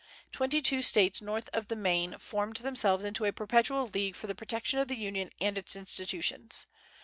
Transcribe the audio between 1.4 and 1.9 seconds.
of the